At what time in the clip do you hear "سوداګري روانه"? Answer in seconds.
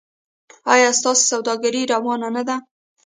1.31-2.29